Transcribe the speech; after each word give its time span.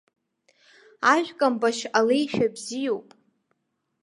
Ажәкамбашь 1.13 1.83
алеишәа 1.97 2.47
бзиоуп. 2.53 3.07